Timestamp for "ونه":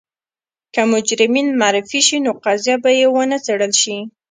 3.13-3.37